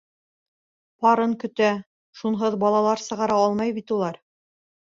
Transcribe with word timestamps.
Парын 1.05 1.35
көтә, 1.43 1.69
шунһыҙ 2.23 2.59
балалар 2.65 3.05
сығара 3.07 3.39
алмай 3.45 3.79
бит 3.79 3.97
улар. 4.01 4.21